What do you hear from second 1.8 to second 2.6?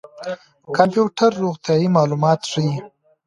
معلومات